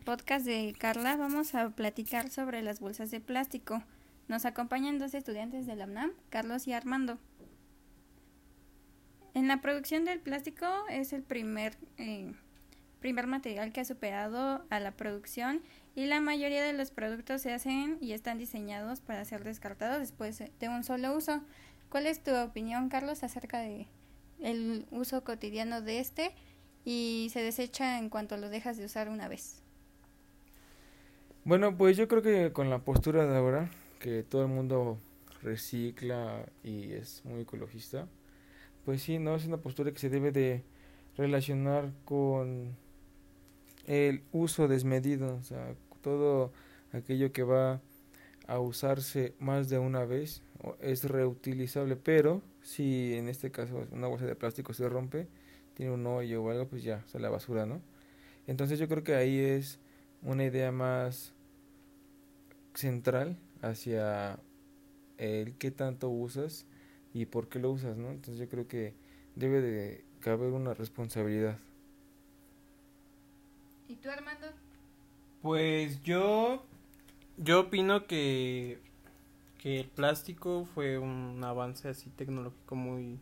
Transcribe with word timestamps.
podcast 0.00 0.46
de 0.46 0.74
Carla 0.78 1.16
vamos 1.16 1.54
a 1.54 1.70
platicar 1.70 2.30
sobre 2.30 2.62
las 2.62 2.80
bolsas 2.80 3.10
de 3.10 3.20
plástico. 3.20 3.82
Nos 4.28 4.44
acompañan 4.44 4.98
dos 4.98 5.14
estudiantes 5.14 5.66
de 5.66 5.76
la 5.76 5.84
UNAM, 5.84 6.12
Carlos 6.30 6.66
y 6.66 6.72
Armando. 6.72 7.18
En 9.34 9.46
la 9.46 9.60
producción 9.60 10.04
del 10.04 10.20
plástico 10.20 10.66
es 10.88 11.12
el 11.12 11.22
primer, 11.22 11.76
eh, 11.98 12.32
primer 13.00 13.26
material 13.26 13.72
que 13.72 13.80
ha 13.80 13.84
superado 13.84 14.64
a 14.70 14.80
la 14.80 14.92
producción 14.92 15.62
y 15.94 16.06
la 16.06 16.20
mayoría 16.20 16.64
de 16.64 16.72
los 16.72 16.90
productos 16.90 17.42
se 17.42 17.52
hacen 17.52 17.98
y 18.00 18.12
están 18.12 18.38
diseñados 18.38 19.00
para 19.00 19.24
ser 19.24 19.44
descartados 19.44 20.00
después 20.00 20.38
de 20.38 20.68
un 20.68 20.82
solo 20.82 21.14
uso. 21.16 21.42
¿Cuál 21.88 22.06
es 22.06 22.22
tu 22.22 22.34
opinión, 22.34 22.88
Carlos, 22.88 23.22
acerca 23.22 23.58
de 23.58 23.86
el 24.40 24.86
uso 24.90 25.22
cotidiano 25.24 25.82
de 25.82 26.00
este 26.00 26.32
y 26.84 27.28
se 27.32 27.42
desecha 27.42 27.98
en 27.98 28.08
cuanto 28.08 28.36
lo 28.36 28.48
dejas 28.48 28.76
de 28.78 28.86
usar 28.86 29.08
una 29.08 29.28
vez? 29.28 29.62
Bueno, 31.44 31.74
pues 31.74 31.96
yo 31.96 32.06
creo 32.06 32.20
que 32.20 32.52
con 32.52 32.68
la 32.68 32.80
postura 32.80 33.26
de 33.26 33.34
ahora, 33.34 33.70
que 33.98 34.22
todo 34.22 34.42
el 34.42 34.48
mundo 34.48 34.98
recicla 35.42 36.44
y 36.62 36.92
es 36.92 37.24
muy 37.24 37.40
ecologista, 37.42 38.06
pues 38.84 39.02
sí, 39.02 39.18
no 39.18 39.34
es 39.36 39.46
una 39.46 39.56
postura 39.56 39.90
que 39.90 39.98
se 39.98 40.10
debe 40.10 40.32
de 40.32 40.64
relacionar 41.16 41.92
con 42.04 42.76
el 43.86 44.22
uso 44.32 44.68
desmedido, 44.68 45.36
o 45.36 45.42
sea, 45.42 45.74
todo 46.02 46.52
aquello 46.92 47.32
que 47.32 47.42
va 47.42 47.80
a 48.46 48.58
usarse 48.58 49.34
más 49.38 49.70
de 49.70 49.78
una 49.78 50.04
vez 50.04 50.42
es 50.80 51.04
reutilizable, 51.04 51.96
pero 51.96 52.42
si 52.62 53.14
en 53.14 53.30
este 53.30 53.50
caso 53.50 53.86
una 53.92 54.08
bolsa 54.08 54.26
de 54.26 54.36
plástico 54.36 54.74
se 54.74 54.86
rompe, 54.90 55.26
tiene 55.72 55.92
un 55.92 56.06
hoyo 56.06 56.42
o 56.42 56.50
algo, 56.50 56.68
pues 56.68 56.82
ya, 56.82 57.02
sale 57.06 57.22
la 57.22 57.30
basura, 57.30 57.64
¿no? 57.64 57.80
Entonces 58.46 58.78
yo 58.78 58.88
creo 58.88 59.02
que 59.04 59.14
ahí 59.14 59.38
es 59.38 59.78
una 60.22 60.44
idea 60.44 60.72
más 60.72 61.32
central 62.74 63.36
hacia 63.62 64.38
el 65.18 65.54
qué 65.56 65.70
tanto 65.70 66.08
usas 66.08 66.66
y 67.12 67.26
por 67.26 67.48
qué 67.48 67.58
lo 67.58 67.70
usas, 67.70 67.96
¿no? 67.96 68.10
Entonces 68.10 68.38
yo 68.38 68.48
creo 68.48 68.68
que 68.68 68.94
debe 69.36 69.60
de 69.60 70.04
caber 70.20 70.52
una 70.52 70.74
responsabilidad. 70.74 71.58
¿Y 73.88 73.96
tú, 73.96 74.08
Armando? 74.08 74.46
Pues 75.42 76.02
yo 76.02 76.64
yo 77.38 77.60
opino 77.60 78.06
que 78.06 78.78
que 79.58 79.80
el 79.80 79.88
plástico 79.88 80.66
fue 80.74 80.98
un 80.98 81.42
avance 81.44 81.88
así 81.88 82.08
tecnológico 82.10 82.76
muy 82.76 83.18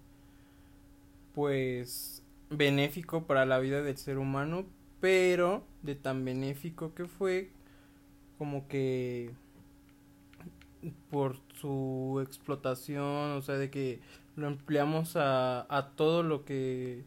pues 1.34 2.22
benéfico 2.50 3.24
para 3.24 3.44
la 3.44 3.58
vida 3.58 3.82
del 3.82 3.96
ser 3.96 4.18
humano, 4.18 4.64
pero 5.00 5.64
de 5.82 5.94
tan 5.94 6.24
benéfico 6.24 6.94
que 6.94 7.06
fue 7.06 7.50
como 8.38 8.68
que 8.68 9.30
por 11.10 11.36
su 11.60 12.20
explotación, 12.24 13.32
o 13.32 13.42
sea, 13.42 13.56
de 13.56 13.70
que 13.70 14.00
lo 14.36 14.46
empleamos 14.46 15.16
a, 15.16 15.66
a 15.74 15.90
todo 15.90 16.22
lo 16.22 16.44
que 16.44 17.04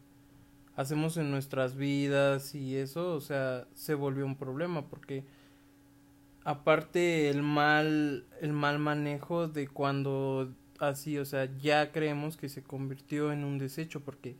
hacemos 0.76 1.18
en 1.18 1.32
nuestras 1.32 1.76
vidas 1.76 2.56
y 2.56 2.76
eso, 2.76 3.14
o 3.14 3.22
sea, 3.22 3.68
se 3.74 3.94
volvió 3.94 4.26
un 4.26 4.36
problema 4.36 4.88
porque 4.88 5.24
aparte 6.44 7.30
el 7.30 7.44
mal 7.44 8.26
el 8.42 8.54
mal 8.54 8.80
manejo 8.80 9.48
de 9.48 9.68
cuando 9.68 10.52
así, 10.80 11.18
o 11.18 11.26
sea, 11.26 11.50
ya 11.60 11.92
creemos 11.92 12.38
que 12.38 12.50
se 12.50 12.64
convirtió 12.64 13.32
en 13.32 13.44
un 13.44 13.58
desecho 13.58 14.02
porque 14.02 14.36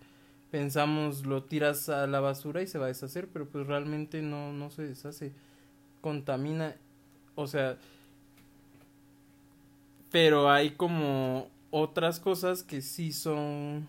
pensamos 0.52 1.26
lo 1.26 1.44
tiras 1.44 1.90
a 1.90 2.06
la 2.08 2.20
basura 2.20 2.62
y 2.62 2.68
se 2.68 2.78
va 2.78 2.86
a 2.86 2.90
deshacer, 2.90 3.28
pero 3.32 3.48
pues 3.50 3.66
realmente 3.68 4.22
no 4.22 4.54
no 4.54 4.70
se 4.70 4.84
deshace, 4.84 5.34
contamina, 6.02 6.76
o 7.36 7.48
sea, 7.48 7.78
pero 10.12 10.52
hay 10.52 10.72
como 10.72 11.48
otras 11.72 12.20
cosas 12.20 12.64
que 12.64 12.82
sí 12.82 13.14
son 13.14 13.88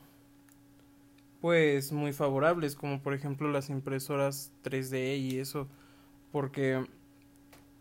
pues 1.41 1.91
muy 1.91 2.13
favorables 2.13 2.77
como 2.77 3.03
por 3.03 3.15
ejemplo 3.15 3.51
las 3.51 3.69
impresoras 3.69 4.53
3D 4.63 5.19
y 5.19 5.41
eso 5.41 5.67
porque 6.31 6.87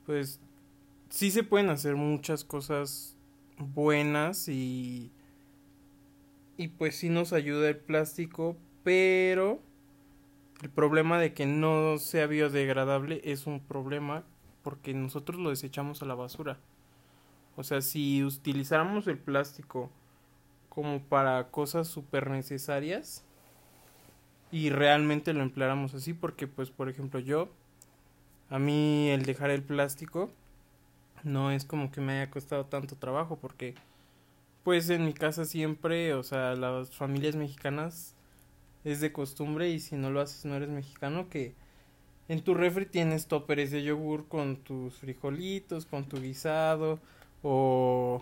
pues 0.08 0.40
sí 1.10 1.30
se 1.30 1.44
pueden 1.44 1.70
hacer 1.70 1.96
muchas 1.96 2.44
cosas 2.44 3.16
buenas 3.60 4.48
y 4.48 5.12
y 6.58 6.70
pues 6.70 6.96
sí 6.96 7.10
nos 7.10 7.34
ayuda 7.34 7.70
el 7.70 7.78
plástico 7.78 8.58
pero 8.84 9.60
el 10.62 10.70
problema 10.70 11.20
de 11.20 11.34
que 11.34 11.46
no 11.46 11.98
sea 11.98 12.28
biodegradable 12.28 13.22
es 13.24 13.48
un 13.48 13.60
problema 13.60 14.24
porque 14.64 14.94
nosotros 14.94 15.40
lo 15.40 15.50
desechamos 15.50 16.02
a 16.02 16.06
la 16.06 16.16
basura. 16.16 16.58
O 17.56 17.64
sea, 17.64 17.82
si 17.82 18.24
utilizáramos 18.24 19.08
el 19.08 19.18
plástico 19.18 19.90
como 20.70 21.02
para 21.02 21.50
cosas 21.50 21.88
súper 21.88 22.30
necesarias 22.30 23.24
y 24.52 24.70
realmente 24.70 25.34
lo 25.34 25.42
empleáramos 25.42 25.94
así, 25.94 26.14
porque 26.14 26.48
pues 26.48 26.72
por 26.72 26.90
ejemplo 26.90 27.20
yo, 27.20 27.50
a 28.50 28.60
mí 28.60 29.10
el 29.10 29.24
dejar 29.24 29.50
el 29.50 29.64
plástico 29.64 30.30
no 31.24 31.52
es 31.52 31.66
como 31.66 31.92
que 31.92 32.02
me 32.02 32.14
haya 32.14 32.32
costado 32.32 32.66
tanto 32.66 32.96
trabajo, 32.96 33.38
porque 33.38 33.76
pues 34.64 34.90
en 34.90 35.06
mi 35.06 35.14
casa 35.14 35.46
siempre, 35.46 36.14
o 36.14 36.24
sea, 36.24 36.56
las 36.56 36.96
familias 36.96 37.36
mexicanas 37.36 38.16
es 38.84 39.00
de 39.02 39.12
costumbre 39.12 39.70
y 39.70 39.80
si 39.80 39.96
no 39.96 40.10
lo 40.10 40.22
haces 40.22 40.46
no 40.46 40.56
eres 40.56 40.70
mexicano 40.70 41.30
que 41.30 41.54
en 42.28 42.42
tu 42.42 42.54
refri 42.54 42.86
tienes 42.86 43.28
toppers 43.28 43.72
de 43.72 43.84
yogur 43.84 44.28
con 44.28 44.56
tus 44.58 44.96
frijolitos, 44.96 45.86
con 45.86 46.06
tu 46.06 46.22
guisado, 46.22 47.00
o, 47.44 48.22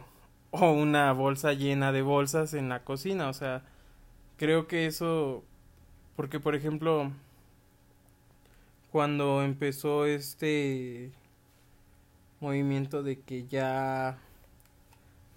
o 0.51 0.71
una 0.71 1.13
bolsa 1.13 1.53
llena 1.53 1.91
de 1.91 2.01
bolsas 2.01 2.53
en 2.55 2.69
la 2.69 2.83
cocina. 2.83 3.29
O 3.29 3.33
sea, 3.33 3.63
creo 4.37 4.67
que 4.67 4.87
eso, 4.87 5.43
porque 6.15 6.39
por 6.39 6.55
ejemplo, 6.55 7.11
cuando 8.91 9.43
empezó 9.43 10.05
este 10.05 11.11
movimiento 12.39 13.03
de 13.03 13.19
que 13.19 13.45
ya 13.47 14.17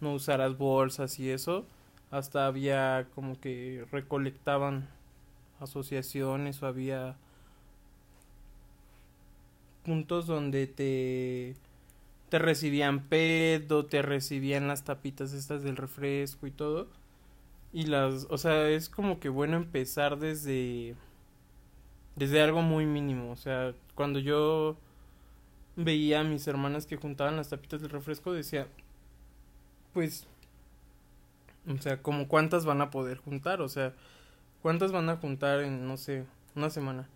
no 0.01 0.15
usaras 0.15 0.57
bolsas 0.57 1.19
y 1.19 1.31
eso, 1.31 1.67
hasta 2.11 2.47
había 2.47 3.07
como 3.15 3.39
que 3.41 3.85
recolectaban 3.93 4.89
asociaciones 5.63 6.63
o 6.63 6.67
había 6.67 7.17
puntos 9.85 10.27
donde 10.27 10.67
te 10.67 11.55
te 12.31 12.39
recibían 12.39 13.09
pedo, 13.09 13.85
te 13.87 14.01
recibían 14.01 14.67
las 14.67 14.85
tapitas 14.85 15.35
estas 15.35 15.63
del 15.63 15.77
refresco 15.77 16.47
y 16.47 16.51
todo. 16.51 16.89
Y 17.73 17.87
las, 17.87 18.27
o 18.31 18.39
sea, 18.39 18.69
es 18.71 18.89
como 18.89 19.21
que 19.21 19.29
bueno 19.29 19.57
empezar 19.57 20.19
desde 20.19 20.97
desde 22.17 22.43
algo 22.43 22.63
muy 22.63 22.87
mínimo, 22.87 23.31
o 23.33 23.37
sea, 23.37 23.75
cuando 23.95 24.19
yo 24.19 24.77
veía 25.77 26.21
a 26.21 26.25
mis 26.25 26.47
hermanas 26.47 26.87
que 26.87 26.97
juntaban 26.97 27.37
las 27.37 27.49
tapitas 27.51 27.81
del 27.81 27.91
refresco 27.91 28.33
decía, 28.33 28.67
pues 29.95 30.27
o 31.69 31.81
sea, 31.81 32.03
como 32.03 32.29
cuántas 32.29 32.65
van 32.65 32.81
a 32.81 32.91
poder 32.91 33.19
juntar, 33.19 33.61
o 33.61 33.69
sea, 33.69 33.95
cuántas 34.63 34.93
van 34.93 35.11
a 35.11 35.17
juntar 35.17 35.61
en 35.61 35.87
no 35.87 35.97
sé, 35.97 36.25
una 36.55 36.71
semana. 36.71 37.09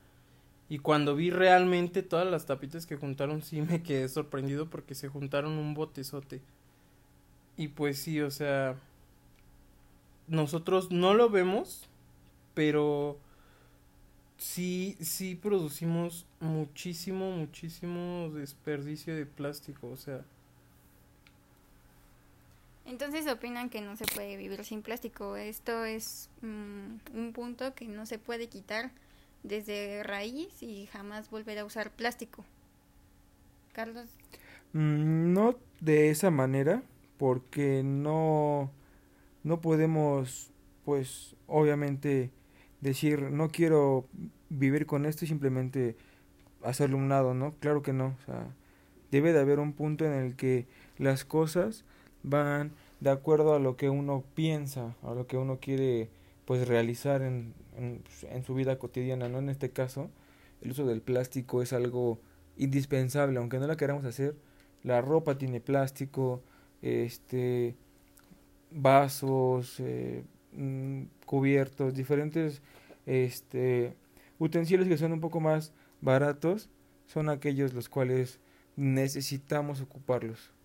Y 0.68 0.78
cuando 0.78 1.14
vi 1.14 1.30
realmente 1.30 2.02
todas 2.02 2.26
las 2.28 2.46
tapitas 2.46 2.86
que 2.86 2.96
juntaron, 2.96 3.42
sí 3.42 3.62
me 3.62 3.82
quedé 3.82 4.08
sorprendido 4.08 4.68
porque 4.68 4.94
se 4.94 5.08
juntaron 5.08 5.52
un 5.52 5.74
botezote. 5.74 6.40
Y 7.56 7.68
pues 7.68 7.98
sí, 7.98 8.20
o 8.20 8.30
sea, 8.30 8.76
nosotros 10.26 10.90
no 10.90 11.14
lo 11.14 11.30
vemos, 11.30 11.88
pero 12.54 13.18
sí, 14.36 14.96
sí 15.00 15.36
producimos 15.36 16.26
muchísimo, 16.40 17.30
muchísimo 17.30 18.30
desperdicio 18.34 19.14
de 19.14 19.26
plástico, 19.26 19.88
o 19.88 19.96
sea. 19.96 20.24
Entonces 22.86 23.26
opinan 23.26 23.68
que 23.68 23.80
no 23.80 23.96
se 23.96 24.04
puede 24.04 24.36
vivir 24.36 24.64
sin 24.64 24.82
plástico. 24.82 25.36
Esto 25.36 25.84
es 25.84 26.30
mm, 26.42 27.18
un 27.18 27.32
punto 27.32 27.74
que 27.74 27.88
no 27.88 28.06
se 28.06 28.18
puede 28.18 28.48
quitar 28.48 28.92
desde 29.42 30.02
raíz 30.02 30.62
y 30.62 30.86
jamás 30.86 31.30
volver 31.30 31.58
a 31.58 31.64
usar 31.64 31.90
plástico. 31.90 32.44
Carlos. 33.72 34.08
Mm, 34.72 35.32
no 35.32 35.56
de 35.80 36.10
esa 36.10 36.30
manera, 36.30 36.82
porque 37.18 37.82
no, 37.84 38.70
no 39.42 39.60
podemos, 39.60 40.50
pues, 40.84 41.34
obviamente 41.46 42.30
decir, 42.80 43.22
no 43.22 43.48
quiero 43.48 44.06
vivir 44.48 44.86
con 44.86 45.06
esto 45.06 45.24
y 45.24 45.28
simplemente 45.28 45.96
hacerlo 46.62 46.96
un 46.96 47.08
lado, 47.08 47.34
¿no? 47.34 47.54
Claro 47.60 47.82
que 47.82 47.92
no, 47.92 48.16
o 48.20 48.24
sea, 48.26 48.46
debe 49.10 49.32
de 49.32 49.40
haber 49.40 49.58
un 49.58 49.72
punto 49.72 50.04
en 50.04 50.12
el 50.12 50.36
que 50.36 50.66
las 50.98 51.24
cosas 51.24 51.84
van 52.26 52.72
de 53.00 53.10
acuerdo 53.10 53.54
a 53.54 53.58
lo 53.58 53.76
que 53.76 53.88
uno 53.88 54.24
piensa, 54.34 54.94
a 55.02 55.14
lo 55.14 55.26
que 55.26 55.38
uno 55.38 55.58
quiere 55.60 56.10
pues 56.44 56.68
realizar 56.68 57.22
en, 57.22 57.54
en, 57.76 58.44
su 58.44 58.54
vida 58.54 58.78
cotidiana, 58.78 59.28
¿no? 59.28 59.38
En 59.38 59.48
este 59.48 59.70
caso, 59.70 60.10
el 60.60 60.72
uso 60.72 60.86
del 60.86 61.00
plástico 61.00 61.62
es 61.62 61.72
algo 61.72 62.18
indispensable, 62.56 63.38
aunque 63.38 63.58
no 63.58 63.66
la 63.66 63.76
queramos 63.76 64.04
hacer. 64.04 64.34
La 64.82 65.00
ropa 65.00 65.38
tiene 65.38 65.60
plástico, 65.60 66.42
este, 66.82 67.74
vasos, 68.70 69.80
eh, 69.80 70.24
mm, 70.52 71.02
cubiertos, 71.26 71.94
diferentes 71.94 72.62
este, 73.06 73.94
utensilios 74.38 74.88
que 74.88 74.98
son 74.98 75.12
un 75.12 75.20
poco 75.20 75.40
más 75.40 75.72
baratos, 76.00 76.68
son 77.06 77.28
aquellos 77.28 77.72
los 77.72 77.88
cuales 77.88 78.40
necesitamos 78.76 79.80
ocuparlos. 79.80 80.55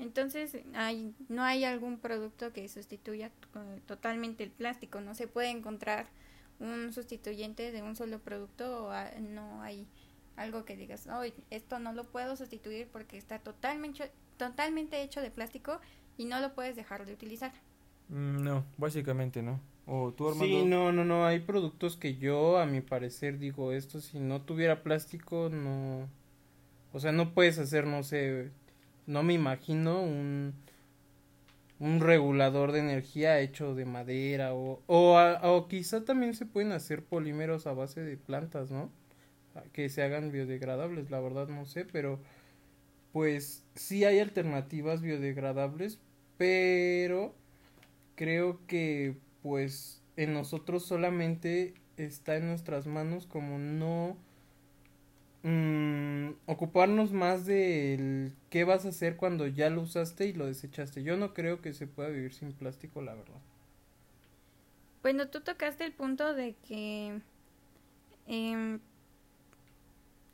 Entonces, 0.00 0.56
hay, 0.74 1.14
no 1.28 1.42
hay 1.42 1.64
algún 1.64 1.98
producto 1.98 2.52
que 2.52 2.68
sustituya 2.68 3.30
totalmente 3.86 4.44
el 4.44 4.50
plástico, 4.50 5.00
no 5.00 5.14
se 5.14 5.26
puede 5.26 5.50
encontrar 5.50 6.06
un 6.58 6.92
sustituyente 6.92 7.72
de 7.72 7.82
un 7.82 7.96
solo 7.96 8.18
producto 8.18 8.86
o 8.86 8.92
no 9.20 9.62
hay 9.62 9.86
algo 10.36 10.64
que 10.64 10.76
digas, 10.76 11.06
hoy 11.06 11.34
esto 11.50 11.78
no 11.78 11.92
lo 11.92 12.04
puedo 12.04 12.36
sustituir 12.36 12.88
porque 12.90 13.18
está 13.18 13.38
totalmente, 13.38 14.10
totalmente 14.36 15.02
hecho 15.02 15.20
de 15.20 15.30
plástico 15.30 15.80
y 16.16 16.24
no 16.24 16.40
lo 16.40 16.54
puedes 16.54 16.76
dejar 16.76 17.04
de 17.04 17.12
utilizar. 17.12 17.52
Mm, 18.08 18.42
no, 18.42 18.64
básicamente 18.78 19.42
no. 19.42 19.60
¿O 19.86 20.12
tú, 20.12 20.32
Sí, 20.34 20.64
no, 20.64 20.92
no, 20.92 21.04
no, 21.04 21.26
hay 21.26 21.40
productos 21.40 21.96
que 21.96 22.16
yo, 22.16 22.58
a 22.58 22.66
mi 22.66 22.80
parecer, 22.80 23.38
digo, 23.38 23.72
esto 23.72 24.00
si 24.00 24.18
no 24.18 24.40
tuviera 24.42 24.82
plástico, 24.82 25.48
no... 25.50 26.08
O 26.92 27.00
sea, 27.00 27.12
no 27.12 27.34
puedes 27.34 27.58
hacer, 27.58 27.86
no 27.86 28.02
sé, 28.02 28.50
no 29.10 29.24
me 29.24 29.34
imagino 29.34 30.00
un, 30.00 30.54
un 31.80 32.00
regulador 32.00 32.70
de 32.70 32.78
energía 32.78 33.40
hecho 33.40 33.74
de 33.74 33.84
madera 33.84 34.54
o, 34.54 34.80
o, 34.86 35.18
o 35.42 35.68
quizá 35.68 36.04
también 36.04 36.34
se 36.34 36.46
pueden 36.46 36.70
hacer 36.70 37.02
polímeros 37.04 37.66
a 37.66 37.72
base 37.72 38.02
de 38.02 38.16
plantas, 38.16 38.70
¿no? 38.70 38.88
Que 39.72 39.88
se 39.88 40.04
hagan 40.04 40.30
biodegradables, 40.30 41.10
la 41.10 41.18
verdad 41.18 41.48
no 41.48 41.64
sé, 41.64 41.84
pero 41.84 42.20
pues 43.12 43.64
sí 43.74 44.04
hay 44.04 44.20
alternativas 44.20 45.02
biodegradables, 45.02 45.98
pero 46.38 47.34
creo 48.14 48.60
que 48.68 49.16
pues 49.42 50.02
en 50.16 50.34
nosotros 50.34 50.86
solamente 50.86 51.74
está 51.96 52.36
en 52.36 52.46
nuestras 52.46 52.86
manos 52.86 53.26
como 53.26 53.58
no 53.58 54.16
ocuparnos 56.50 57.12
más 57.12 57.46
del 57.46 58.32
qué 58.50 58.64
vas 58.64 58.84
a 58.84 58.88
hacer 58.88 59.16
cuando 59.16 59.46
ya 59.46 59.70
lo 59.70 59.82
usaste 59.82 60.26
y 60.26 60.32
lo 60.32 60.46
desechaste. 60.46 61.04
Yo 61.04 61.16
no 61.16 61.32
creo 61.32 61.60
que 61.60 61.72
se 61.72 61.86
pueda 61.86 62.08
vivir 62.08 62.34
sin 62.34 62.52
plástico, 62.52 63.00
la 63.00 63.14
verdad. 63.14 63.40
Bueno, 65.02 65.28
tú 65.28 65.40
tocaste 65.40 65.84
el 65.84 65.92
punto 65.92 66.34
de 66.34 66.56
que 66.66 67.20
eh, 68.26 68.78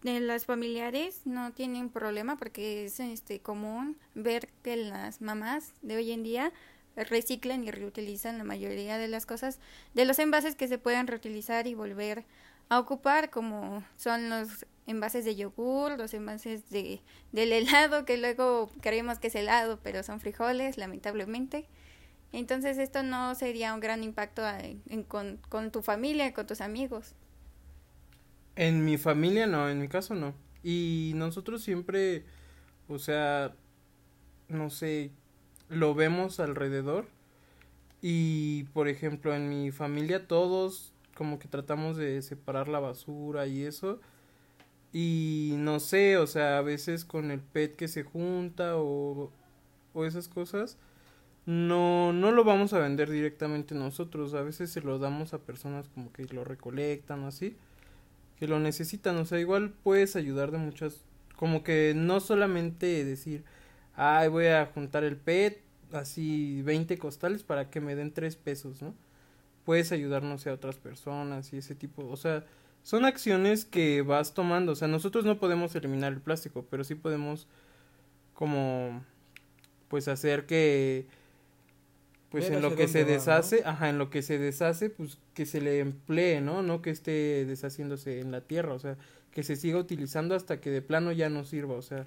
de 0.03 0.21
las 0.21 0.47
familiares 0.47 1.21
no 1.27 1.53
tienen 1.53 1.91
problema 1.91 2.39
porque 2.39 2.87
es 2.87 2.99
este 2.99 3.41
común 3.41 3.99
ver 4.15 4.49
que 4.63 4.77
las 4.77 5.21
mamás 5.21 5.75
de 5.83 5.97
hoy 5.97 6.13
en 6.13 6.23
día 6.23 6.53
reciclan 6.97 7.63
y 7.65 7.71
reutilizan 7.71 8.39
la 8.39 8.45
mayoría 8.45 8.97
de 8.97 9.09
las 9.09 9.27
cosas, 9.27 9.61
de 9.93 10.07
los 10.07 10.19
envases 10.19 10.57
que 10.57 10.67
se 10.67 10.79
pueden 10.79 11.07
reutilizar 11.07 11.67
y 11.67 11.75
volver 11.75 12.25
a 12.69 12.79
ocupar, 12.79 13.31
como 13.31 13.85
son 13.97 14.29
los 14.31 14.67
envases 14.87 15.25
de 15.25 15.37
yogur, 15.37 15.97
los 15.99 16.15
envases 16.15 16.69
de, 16.71 17.01
del 17.33 17.53
helado, 17.53 18.05
que 18.05 18.17
luego 18.17 18.71
creemos 18.81 19.19
que 19.19 19.29
es 19.29 19.35
helado, 19.35 19.79
pero 19.83 20.03
son 20.03 20.21
frijoles, 20.21 20.79
lamentablemente. 20.79 21.67
Entonces 22.33 22.79
esto 22.79 23.03
no 23.03 23.35
sería 23.35 23.75
un 23.75 23.81
gran 23.81 24.03
impacto 24.03 24.43
con, 25.09 25.39
con 25.49 25.71
tu 25.71 25.83
familia, 25.83 26.35
con 26.35 26.47
tus 26.47 26.61
amigos. 26.61 27.15
En 28.57 28.85
mi 28.85 28.97
familia 28.99 29.47
no, 29.47 29.69
en 29.69 29.81
mi 29.81 29.89
caso 29.89 30.15
no. 30.15 30.35
Y 30.63 31.13
nosotros 31.15 31.63
siempre, 31.63 32.25
o 32.89 32.99
sea, 32.99 33.55
no 34.49 34.71
sé, 34.71 35.13
lo 35.69 35.95
vemos 35.95 36.41
alrededor. 36.41 37.07
Y 38.03 38.65
por 38.73 38.89
ejemplo, 38.89 39.35
en 39.35 39.49
mi 39.49 39.71
familia 39.71 40.27
todos 40.27 40.93
como 41.17 41.39
que 41.41 41.49
tratamos 41.49 41.97
de 41.97 42.23
separar 42.23 42.69
la 42.69 42.79
basura 42.81 43.47
y 43.47 43.65
eso. 43.65 44.01
Y 44.93 45.55
no 45.59 45.81
sé, 45.81 46.17
o 46.19 46.27
sea, 46.27 46.59
a 46.59 46.63
veces 46.63 47.05
con 47.05 47.31
el 47.31 47.41
PET 47.41 47.77
que 47.77 47.89
se 47.89 48.05
junta 48.05 48.77
o, 48.77 49.33
o 49.95 50.05
esas 50.05 50.29
cosas, 50.29 50.79
no, 51.47 52.13
no 52.13 52.33
lo 52.33 52.45
vamos 52.45 52.73
a 52.73 52.79
vender 52.79 53.11
directamente 53.11 53.75
nosotros. 53.75 54.35
A 54.35 54.43
veces 54.43 54.71
se 54.71 54.81
lo 54.83 54.99
damos 54.99 55.35
a 55.35 55.39
personas 55.39 55.89
como 55.89 56.13
que 56.13 56.25
lo 56.27 56.45
recolectan 56.45 57.25
o 57.25 57.29
así, 57.29 57.57
que 58.39 58.49
lo 58.49 58.61
necesitan. 58.61 59.17
O 59.19 59.25
sea, 59.27 59.41
igual 59.41 59.73
puedes 59.83 60.17
ayudar 60.17 60.51
de 60.53 60.59
muchas, 60.59 61.05
como 61.37 61.63
que 61.65 61.95
no 61.97 62.21
solamente 62.21 63.05
decir, 63.05 63.45
ay, 63.97 64.29
voy 64.29 64.47
a 64.47 64.67
juntar 64.67 65.05
el 65.05 65.17
PET, 65.17 65.63
así 65.93 66.63
20 66.63 66.99
costales 66.99 67.43
para 67.43 67.71
que 67.71 67.81
me 67.81 67.95
den 67.97 68.13
3 68.13 68.37
pesos, 68.37 68.83
¿no? 68.83 68.95
Puedes 69.67 69.93
ayudarnos 69.93 70.47
a 70.47 70.55
otras 70.55 70.77
personas 70.79 71.53
y 71.53 71.59
ese 71.59 71.75
tipo, 71.75 72.09
o 72.09 72.17
sea, 72.17 72.47
son 72.83 73.05
acciones 73.05 73.67
que 73.67 74.01
vas 74.01 74.33
tomando, 74.33 74.73
o 74.73 74.77
sea, 74.77 74.89
nosotros 74.89 75.27
no 75.27 75.39
podemos 75.39 75.75
eliminar 75.75 76.15
el 76.15 76.21
plástico, 76.21 76.65
pero 76.71 76.85
sí 76.85 76.95
podemos 76.95 77.47
como 78.33 79.03
pues 79.89 80.09
hacer 80.09 80.47
que 80.47 81.07
pues 82.31 82.51
en 82.51 82.63
lo 82.63 82.75
que 82.75 82.89
se 82.89 83.05
deshace, 83.05 83.63
ajá, 83.65 83.89
en 83.89 83.99
lo 83.99 84.11
que 84.11 84.23
se 84.23 84.39
deshace, 84.39 84.91
pues 84.91 85.19
que 85.35 85.47
se 85.47 85.61
le 85.61 85.81
emplee, 85.81 86.41
¿no? 86.41 86.63
No 86.63 86.83
que 86.83 86.91
esté 86.91 87.45
deshaciéndose 87.45 88.21
en 88.21 88.31
la 88.31 88.41
tierra, 88.41 88.75
o 88.75 88.79
sea, 88.79 88.97
que 89.33 89.43
se 89.43 89.57
siga 89.57 89.79
utilizando 89.79 90.35
hasta 90.35 90.61
que 90.61 90.71
de 90.71 90.83
plano 90.83 91.13
ya 91.13 91.29
no 91.29 91.45
sirva, 91.45 91.75
o 91.75 91.83
sea, 91.83 92.07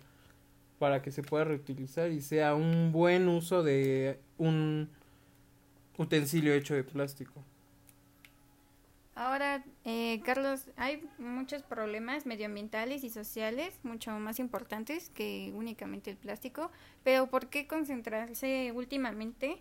para 0.77 1.01
que 1.01 1.11
se 1.11 1.23
pueda 1.23 1.43
reutilizar 1.43 2.11
y 2.11 2.21
sea 2.21 2.55
un 2.55 2.91
buen 2.91 3.27
uso 3.27 3.63
de 3.63 4.19
un 4.37 4.89
utensilio 5.97 6.53
hecho 6.53 6.73
de 6.73 6.83
plástico. 6.83 7.43
Ahora, 9.19 9.65
eh, 9.83 10.21
Carlos, 10.23 10.69
hay 10.77 11.03
muchos 11.17 11.61
problemas 11.61 12.25
medioambientales 12.25 13.03
y 13.03 13.09
sociales 13.09 13.77
mucho 13.83 14.11
más 14.11 14.39
importantes 14.39 15.09
que 15.09 15.51
únicamente 15.53 16.09
el 16.09 16.15
plástico, 16.15 16.71
pero 17.03 17.27
¿por 17.27 17.47
qué 17.47 17.67
concentrarse 17.67 18.71
últimamente 18.73 19.57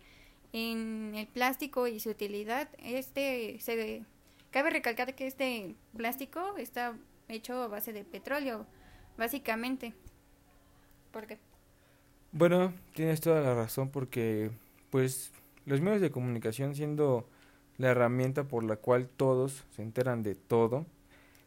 en 0.53 1.11
el 1.13 1.27
plástico 1.27 1.87
y 1.87 1.99
su 1.99 2.11
utilidad? 2.11 2.69
Este 2.77 3.57
se 3.59 4.05
cabe 4.49 4.69
recalcar 4.69 5.13
que 5.13 5.27
este 5.27 5.75
plástico 5.93 6.55
está 6.55 6.95
hecho 7.27 7.61
a 7.61 7.67
base 7.67 7.91
de 7.91 8.05
petróleo, 8.05 8.65
básicamente. 9.17 9.93
¿Por 11.11 11.27
qué? 11.27 11.37
Bueno, 12.31 12.71
tienes 12.93 13.19
toda 13.19 13.41
la 13.41 13.55
razón 13.55 13.89
porque 13.89 14.51
pues 14.89 15.33
los 15.65 15.81
medios 15.81 15.99
de 15.99 16.11
comunicación 16.11 16.75
siendo 16.75 17.27
la 17.79 17.89
herramienta 17.89 18.43
por 18.43 18.63
la 18.63 18.75
cual 18.75 19.09
todos 19.09 19.63
se 19.75 19.81
enteran 19.81 20.21
de 20.21 20.35
todo 20.35 20.85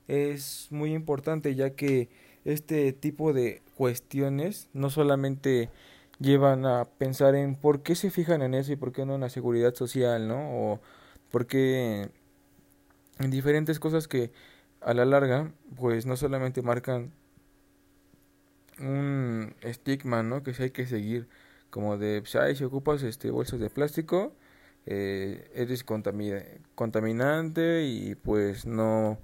es 0.08 0.66
muy 0.70 0.92
importante 0.94 1.54
ya 1.54 1.70
que 1.70 2.08
este 2.44 2.92
tipo 2.92 3.32
de 3.32 3.62
cuestiones 3.76 4.68
no 4.72 4.90
solamente 4.90 5.70
llevan 6.18 6.66
a 6.66 6.86
pensar 6.86 7.34
en 7.34 7.54
por 7.54 7.82
qué 7.82 7.94
se 7.94 8.10
fijan 8.10 8.42
en 8.42 8.54
eso 8.54 8.72
y 8.72 8.76
por 8.76 8.92
qué 8.92 9.06
no 9.06 9.14
en 9.14 9.20
la 9.20 9.30
seguridad 9.30 9.74
social, 9.74 10.26
¿no? 10.28 10.50
O 10.52 10.80
por 11.30 11.46
qué 11.46 12.10
en 13.18 13.30
diferentes 13.30 13.78
cosas 13.78 14.08
que 14.08 14.30
a 14.80 14.94
la 14.94 15.04
larga 15.04 15.52
pues 15.76 16.06
no 16.06 16.16
solamente 16.16 16.62
marcan 16.62 17.12
un 18.80 19.54
estigma, 19.60 20.22
¿no? 20.22 20.42
Que 20.42 20.54
si 20.54 20.64
hay 20.64 20.70
que 20.70 20.86
seguir 20.86 21.28
como 21.70 21.98
de, 21.98 22.22
pues, 22.22 22.58
si 22.58 22.64
ocupas 22.64 23.02
este 23.02 23.30
bolsas 23.30 23.60
de 23.60 23.70
plástico, 23.70 24.32
eh, 24.86 25.50
eres 25.54 25.84
contaminante 25.84 27.84
y 27.84 28.14
pues 28.14 28.66
no 28.66 29.18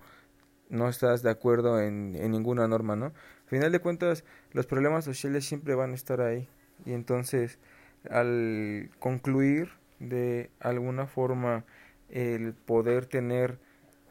no 0.70 0.88
estás 0.88 1.22
de 1.22 1.30
acuerdo 1.30 1.80
en, 1.80 2.14
en 2.14 2.30
ninguna 2.30 2.68
norma, 2.68 2.94
¿no? 2.94 3.06
Al 3.06 3.48
final 3.48 3.72
de 3.72 3.80
cuentas, 3.80 4.24
los 4.52 4.66
problemas 4.66 5.04
sociales 5.04 5.46
siempre 5.46 5.74
van 5.74 5.92
a 5.92 5.94
estar 5.94 6.20
ahí 6.20 6.48
y 6.84 6.92
entonces 6.92 7.58
al 8.10 8.90
concluir 8.98 9.70
de 9.98 10.50
alguna 10.60 11.06
forma 11.06 11.64
el 12.10 12.54
poder 12.54 13.06
tener, 13.06 13.58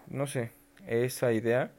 no 0.07 0.27
sé, 0.27 0.51
esa 0.87 1.31
idea, 1.31 1.71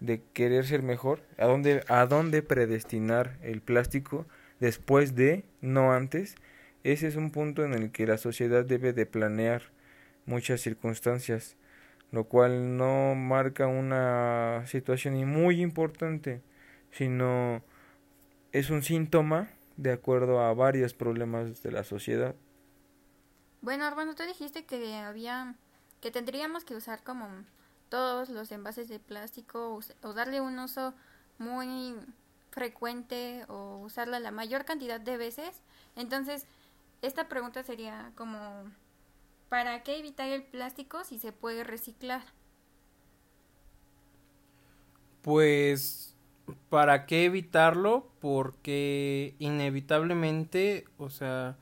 de 0.00 0.22
querer 0.32 0.66
ser 0.66 0.82
mejor, 0.82 1.22
a 1.38 1.46
dónde, 1.46 1.82
a 1.88 2.06
dónde 2.06 2.42
predestinar 2.42 3.38
el 3.42 3.62
plástico 3.62 4.26
después 4.60 5.14
de, 5.14 5.44
no 5.60 5.92
antes, 5.92 6.34
ese 6.84 7.08
es 7.08 7.16
un 7.16 7.30
punto 7.30 7.64
en 7.64 7.74
el 7.74 7.90
que 7.90 8.06
la 8.06 8.18
sociedad 8.18 8.64
debe 8.64 8.92
de 8.92 9.06
planear 9.06 9.62
muchas 10.26 10.60
circunstancias, 10.60 11.56
lo 12.12 12.24
cual 12.24 12.76
no 12.76 13.14
marca 13.14 13.66
una 13.66 14.62
situación 14.66 15.14
muy 15.26 15.60
importante, 15.60 16.42
sino 16.92 17.62
es 18.52 18.70
un 18.70 18.82
síntoma 18.82 19.50
de 19.76 19.92
acuerdo 19.92 20.40
a 20.40 20.54
varios 20.54 20.94
problemas 20.94 21.62
de 21.62 21.72
la 21.72 21.82
sociedad. 21.82 22.34
Bueno, 23.62 23.84
Armando, 23.84 24.14
tú 24.14 24.22
dijiste 24.22 24.64
que 24.64 24.94
había 24.94 25.56
que 26.00 26.10
tendríamos 26.10 26.64
que 26.64 26.76
usar 26.76 27.02
como 27.02 27.26
todos 27.88 28.28
los 28.28 28.52
envases 28.52 28.88
de 28.88 28.98
plástico 28.98 29.80
o, 30.02 30.12
darle 30.12 30.40
un 30.40 30.58
uso 30.58 30.92
muy 31.38 31.94
frecuente 32.50 33.44
o 33.48 33.78
usarla 33.78 34.20
la 34.20 34.30
mayor 34.30 34.64
cantidad 34.64 35.00
de 35.00 35.16
veces. 35.16 35.62
Entonces, 35.96 36.46
esta 37.06 37.28
pregunta 37.28 37.62
sería 37.62 38.12
como, 38.16 38.64
¿para 39.48 39.82
qué 39.82 39.98
evitar 39.98 40.28
el 40.28 40.42
plástico 40.42 41.04
si 41.04 41.18
se 41.18 41.32
puede 41.32 41.64
reciclar? 41.64 42.22
Pues, 45.22 46.14
¿para 46.68 47.06
qué 47.06 47.24
evitarlo? 47.24 48.08
Porque 48.20 49.34
inevitablemente, 49.38 50.86
o 50.98 51.10
sea, 51.10 51.56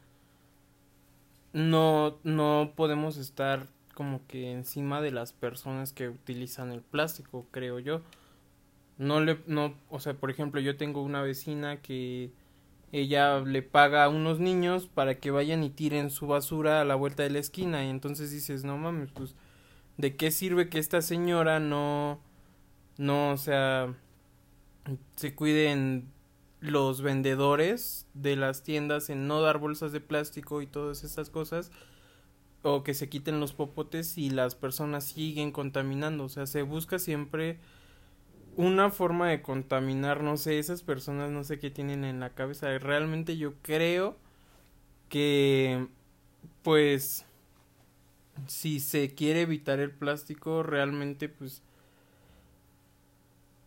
no, 1.52 2.18
no 2.24 2.72
podemos 2.76 3.16
estar 3.16 3.68
como 3.94 4.26
que 4.26 4.52
encima 4.52 5.00
de 5.00 5.10
las 5.10 5.32
personas 5.32 5.92
que 5.92 6.08
utilizan 6.08 6.72
el 6.72 6.80
plástico, 6.80 7.46
creo 7.50 7.78
yo. 7.78 8.00
No 8.98 9.20
le, 9.20 9.38
no, 9.46 9.74
o 9.90 10.00
sea, 10.00 10.14
por 10.14 10.30
ejemplo, 10.30 10.60
yo 10.60 10.76
tengo 10.76 11.02
una 11.02 11.22
vecina 11.22 11.82
que 11.82 12.30
ella 12.92 13.40
le 13.40 13.62
paga 13.62 14.04
a 14.04 14.08
unos 14.08 14.38
niños 14.38 14.86
para 14.86 15.18
que 15.18 15.30
vayan 15.30 15.64
y 15.64 15.70
tiren 15.70 16.10
su 16.10 16.26
basura 16.26 16.80
a 16.80 16.84
la 16.84 16.94
vuelta 16.94 17.22
de 17.22 17.30
la 17.30 17.38
esquina. 17.38 17.84
Y 17.84 17.88
entonces 17.88 18.30
dices, 18.30 18.64
no 18.64 18.76
mames, 18.78 19.10
pues, 19.12 19.34
¿de 19.96 20.16
qué 20.16 20.30
sirve 20.30 20.68
que 20.68 20.78
esta 20.78 21.02
señora 21.02 21.58
no, 21.58 22.20
no, 22.98 23.32
o 23.32 23.36
sea, 23.38 23.94
se 25.16 25.34
cuiden 25.34 26.12
los 26.60 27.02
vendedores 27.02 28.06
de 28.14 28.36
las 28.36 28.62
tiendas 28.62 29.10
en 29.10 29.26
no 29.26 29.40
dar 29.40 29.58
bolsas 29.58 29.92
de 29.92 30.00
plástico 30.00 30.62
y 30.62 30.66
todas 30.66 31.02
estas 31.02 31.30
cosas 31.30 31.72
o 32.62 32.84
que 32.84 32.94
se 32.94 33.08
quiten 33.08 33.40
los 33.40 33.52
popotes 33.52 34.16
y 34.18 34.30
las 34.30 34.54
personas 34.54 35.04
siguen 35.04 35.50
contaminando, 35.50 36.24
o 36.24 36.28
sea, 36.28 36.46
se 36.46 36.62
busca 36.62 36.98
siempre 36.98 37.58
una 38.56 38.90
forma 38.90 39.28
de 39.28 39.42
contaminar, 39.42 40.22
no 40.22 40.36
sé, 40.36 40.58
esas 40.58 40.82
personas 40.82 41.30
no 41.30 41.44
sé 41.44 41.58
qué 41.58 41.70
tienen 41.70 42.04
en 42.04 42.20
la 42.20 42.30
cabeza, 42.30 42.66
realmente 42.78 43.36
yo 43.36 43.54
creo 43.62 44.16
que 45.08 45.86
pues 46.62 47.26
si 48.46 48.80
se 48.80 49.14
quiere 49.14 49.42
evitar 49.42 49.80
el 49.80 49.90
plástico 49.90 50.62
realmente 50.62 51.28
pues 51.28 51.62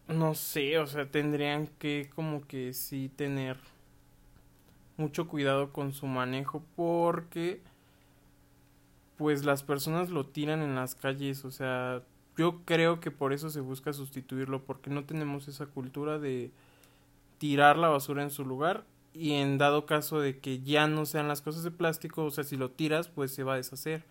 no 0.07 0.35
sé, 0.35 0.77
o 0.79 0.87
sea, 0.87 1.09
tendrían 1.09 1.67
que 1.67 2.09
como 2.15 2.45
que 2.47 2.73
sí 2.73 3.09
tener 3.15 3.57
mucho 4.97 5.27
cuidado 5.27 5.73
con 5.73 5.93
su 5.93 6.07
manejo 6.07 6.63
porque 6.75 7.61
pues 9.17 9.45
las 9.45 9.63
personas 9.63 10.09
lo 10.09 10.25
tiran 10.25 10.61
en 10.61 10.75
las 10.75 10.95
calles, 10.95 11.45
o 11.45 11.51
sea, 11.51 12.03
yo 12.37 12.61
creo 12.65 12.99
que 12.99 13.11
por 13.11 13.33
eso 13.33 13.49
se 13.49 13.61
busca 13.61 13.93
sustituirlo, 13.93 14.63
porque 14.63 14.89
no 14.89 15.05
tenemos 15.05 15.47
esa 15.47 15.65
cultura 15.65 16.19
de 16.19 16.51
tirar 17.37 17.77
la 17.77 17.89
basura 17.89 18.23
en 18.23 18.31
su 18.31 18.45
lugar 18.45 18.85
y 19.13 19.33
en 19.33 19.57
dado 19.57 19.85
caso 19.85 20.19
de 20.19 20.39
que 20.39 20.61
ya 20.61 20.87
no 20.87 21.05
sean 21.05 21.27
las 21.27 21.41
cosas 21.41 21.63
de 21.63 21.71
plástico, 21.71 22.25
o 22.25 22.31
sea, 22.31 22.43
si 22.43 22.57
lo 22.57 22.71
tiras, 22.71 23.07
pues 23.07 23.33
se 23.33 23.43
va 23.43 23.53
a 23.53 23.57
deshacer, 23.57 24.03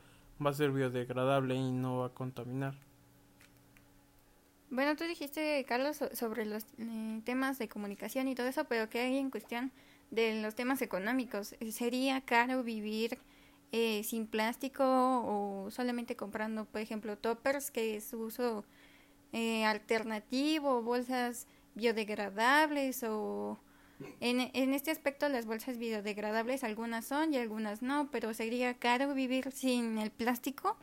va 0.45 0.51
a 0.51 0.55
ser 0.55 0.71
biodegradable 0.71 1.55
y 1.55 1.73
no 1.73 1.99
va 1.99 2.07
a 2.07 2.11
contaminar. 2.11 2.75
Bueno, 4.71 4.97
tú 4.97 5.05
dijiste, 5.05 5.65
Carlos, 5.69 6.01
sobre 6.15 6.47
los 6.47 6.65
eh, 6.79 7.21
temas 7.25 7.59
de 7.59 7.69
comunicación 7.69 8.29
y 8.29 8.35
todo 8.35 8.47
eso, 8.47 8.65
pero 8.65 8.89
¿qué 8.89 9.01
hay 9.01 9.19
en 9.19 9.31
cuestión 9.31 9.71
de 10.11 10.43
los 10.43 10.55
temas 10.55 10.83
económicos? 10.83 11.55
¿Sería 11.71 12.23
caro 12.23 12.63
vivir 12.63 13.19
eh, 13.77 14.05
sin 14.05 14.29
plástico 14.29 14.85
o 14.87 15.69
solamente 15.73 16.15
comprando, 16.15 16.65
por 16.65 16.81
ejemplo, 16.81 17.19
toppers, 17.19 17.73
que 17.73 17.97
es 17.97 18.13
uso 18.13 18.65
eh, 19.33 19.65
alternativo, 19.65 20.81
bolsas 20.81 21.49
biodegradables 21.75 23.03
o... 23.03 23.59
En, 24.21 24.49
en 24.55 24.75
este 24.75 24.93
aspecto 24.93 25.29
las 25.29 25.47
bolsas 25.47 25.77
biodegradables 25.79 26.63
algunas 26.63 27.05
son 27.05 27.35
y 27.35 27.39
algunas 27.39 27.83
no, 27.83 28.11
pero 28.13 28.33
¿sería 28.33 28.75
caro 28.75 29.13
vivir 29.13 29.51
sin 29.51 29.99
el 29.99 30.13
plástico? 30.13 30.77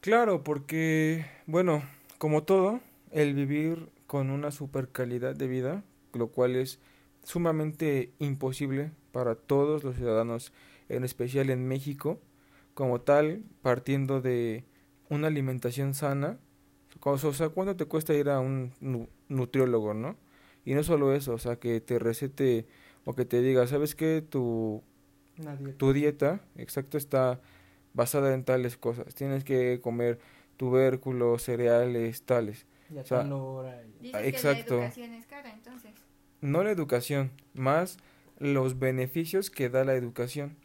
Claro, 0.00 0.42
porque, 0.42 1.26
bueno, 1.46 1.82
como 2.16 2.44
todo, 2.44 2.80
el 3.10 3.34
vivir 3.34 3.90
con 4.06 4.30
una 4.30 4.50
super 4.50 4.88
calidad 4.88 5.36
de 5.36 5.46
vida, 5.46 5.84
lo 6.14 6.28
cual 6.28 6.56
es 6.56 6.78
sumamente 7.22 8.14
imposible 8.18 8.92
para 9.12 9.34
todos 9.34 9.84
los 9.84 9.96
ciudadanos 9.96 10.54
en 10.88 11.04
especial 11.04 11.50
en 11.50 11.66
México, 11.66 12.20
como 12.74 13.00
tal, 13.00 13.44
partiendo 13.62 14.20
de 14.20 14.64
una 15.08 15.28
alimentación 15.28 15.94
sana. 15.94 16.38
O 17.00 17.18
sea, 17.18 17.48
¿cuánto 17.48 17.76
te 17.76 17.86
cuesta 17.86 18.14
ir 18.14 18.28
a 18.28 18.40
un 18.40 18.72
nutriólogo, 19.28 19.94
no? 19.94 20.16
Y 20.64 20.74
no 20.74 20.82
solo 20.82 21.14
eso, 21.14 21.34
o 21.34 21.38
sea, 21.38 21.56
que 21.56 21.80
te 21.80 21.98
recete 21.98 22.66
o 23.04 23.14
que 23.14 23.24
te 23.24 23.40
diga, 23.42 23.66
¿sabes 23.66 23.94
qué? 23.94 24.22
Tu, 24.22 24.82
dieta. 25.36 25.76
tu 25.76 25.92
dieta, 25.92 26.40
exacto, 26.56 26.98
está 26.98 27.40
basada 27.94 28.32
en 28.34 28.44
tales 28.44 28.76
cosas. 28.76 29.14
Tienes 29.14 29.44
que 29.44 29.80
comer 29.82 30.20
tubérculos, 30.56 31.42
cereales, 31.42 32.22
tales. 32.22 32.66
o 32.90 33.04
sea, 33.04 33.22
exacto. 34.22 34.76
la 34.76 34.82
educación 34.84 35.14
es 35.14 35.26
cara, 35.26 35.52
entonces. 35.52 35.92
No 36.40 36.62
la 36.62 36.70
educación, 36.70 37.32
más 37.54 37.98
los 38.38 38.78
beneficios 38.78 39.50
que 39.50 39.68
da 39.68 39.84
la 39.84 39.94
educación 39.94 40.56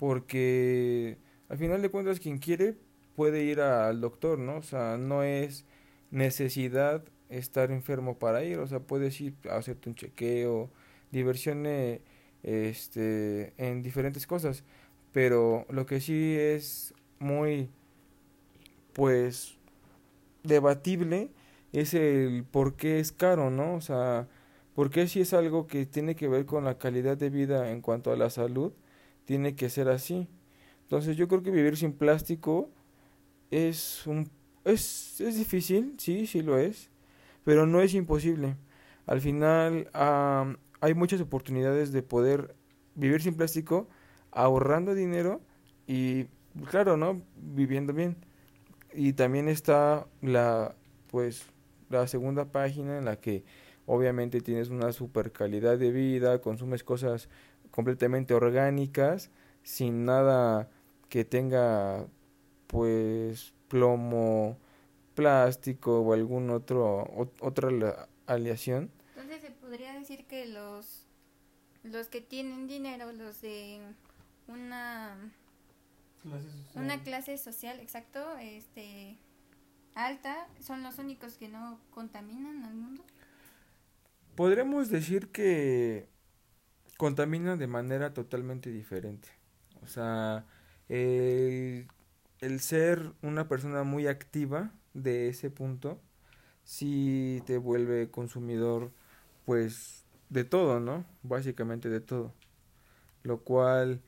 porque 0.00 1.18
al 1.50 1.58
final 1.58 1.82
de 1.82 1.90
cuentas 1.90 2.20
quien 2.20 2.38
quiere 2.38 2.74
puede 3.16 3.44
ir 3.44 3.60
al 3.60 4.00
doctor, 4.00 4.38
¿no? 4.38 4.56
O 4.56 4.62
sea, 4.62 4.96
no 4.98 5.22
es 5.22 5.66
necesidad 6.10 7.04
estar 7.28 7.70
enfermo 7.70 8.18
para 8.18 8.42
ir, 8.42 8.58
o 8.58 8.66
sea, 8.66 8.80
puedes 8.80 9.20
ir 9.20 9.34
a 9.50 9.56
hacerte 9.56 9.90
un 9.90 9.94
chequeo, 9.94 10.70
diversión 11.12 11.66
este, 12.42 13.52
en 13.58 13.82
diferentes 13.82 14.26
cosas, 14.26 14.64
pero 15.12 15.66
lo 15.68 15.86
que 15.86 16.00
sí 16.00 16.34
es 16.38 16.94
muy, 17.18 17.68
pues, 18.94 19.58
debatible 20.42 21.30
es 21.72 21.94
el 21.94 22.44
por 22.50 22.76
qué 22.76 23.00
es 23.00 23.12
caro, 23.12 23.50
¿no? 23.50 23.74
O 23.74 23.80
sea, 23.82 24.28
por 24.74 24.90
qué 24.90 25.06
si 25.08 25.20
es 25.20 25.34
algo 25.34 25.66
que 25.66 25.86
tiene 25.86 26.16
que 26.16 26.28
ver 26.28 26.46
con 26.46 26.64
la 26.64 26.78
calidad 26.78 27.18
de 27.18 27.30
vida 27.30 27.70
en 27.70 27.82
cuanto 27.82 28.12
a 28.12 28.16
la 28.16 28.30
salud, 28.30 28.72
tiene 29.24 29.54
que 29.54 29.68
ser 29.68 29.88
así. 29.88 30.28
Entonces 30.82 31.16
yo 31.16 31.28
creo 31.28 31.42
que 31.42 31.50
vivir 31.50 31.76
sin 31.76 31.92
plástico 31.92 32.70
es 33.50 34.06
un 34.06 34.30
es, 34.64 35.20
es 35.20 35.36
difícil, 35.36 35.94
sí, 35.98 36.26
sí 36.26 36.42
lo 36.42 36.58
es, 36.58 36.90
pero 37.44 37.66
no 37.66 37.80
es 37.80 37.94
imposible. 37.94 38.56
Al 39.06 39.20
final 39.20 39.88
hay 40.80 40.94
muchas 40.94 41.20
oportunidades 41.20 41.92
de 41.92 42.02
poder 42.02 42.54
vivir 42.94 43.22
sin 43.22 43.34
plástico 43.34 43.88
ahorrando 44.30 44.94
dinero 44.94 45.40
y 45.86 46.26
claro, 46.68 46.96
¿no? 46.96 47.22
viviendo 47.36 47.92
bien. 47.92 48.16
Y 48.92 49.12
también 49.14 49.48
está 49.48 50.06
la 50.20 50.74
pues 51.10 51.44
la 51.88 52.06
segunda 52.06 52.52
página 52.52 52.98
en 52.98 53.04
la 53.04 53.16
que 53.16 53.44
obviamente 53.86 54.40
tienes 54.40 54.68
una 54.68 54.92
super 54.92 55.32
calidad 55.32 55.78
de 55.78 55.90
vida, 55.90 56.40
consumes 56.40 56.84
cosas 56.84 57.28
completamente 57.70 58.34
orgánicas, 58.34 59.30
sin 59.62 60.04
nada 60.04 60.68
que 61.08 61.24
tenga 61.24 62.06
pues 62.66 63.52
plomo, 63.68 64.58
plástico 65.14 66.00
o 66.00 66.12
algún 66.12 66.50
otro 66.50 67.10
otra 67.40 68.08
aleación. 68.26 68.90
Entonces 69.16 69.42
se 69.42 69.50
podría 69.50 69.92
decir 69.98 70.26
que 70.26 70.46
los 70.46 71.06
los 71.82 72.08
que 72.08 72.20
tienen 72.20 72.66
dinero, 72.66 73.12
los 73.12 73.40
de 73.40 73.80
una 74.48 75.16
una 76.74 77.02
clase 77.02 77.38
social, 77.38 77.80
exacto, 77.80 78.36
este 78.38 79.16
alta, 79.94 80.46
son 80.60 80.82
los 80.82 80.98
únicos 80.98 81.34
que 81.34 81.48
no 81.48 81.80
contaminan 81.90 82.64
al 82.64 82.74
mundo. 82.74 83.04
Podremos 84.36 84.88
decir 84.90 85.28
que 85.28 86.08
contamina 87.00 87.56
de 87.56 87.66
manera 87.66 88.12
totalmente 88.12 88.70
diferente. 88.70 89.26
O 89.82 89.86
sea, 89.86 90.44
el, 90.90 91.88
ser 92.58 93.14
una 93.22 93.48
persona 93.48 93.84
muy 93.84 94.06
activa 94.06 94.70
de 94.92 95.30
ese 95.30 95.48
punto, 95.48 95.98
sí 96.62 97.42
te 97.46 97.56
vuelve 97.56 98.10
consumidor, 98.10 98.90
pues, 99.46 100.04
de 100.28 100.44
todo, 100.44 100.78
¿no? 100.78 101.06
Básicamente 101.22 101.88
de 101.88 102.00
todo. 102.00 102.34
Lo 103.22 103.38
cual 103.38 104.02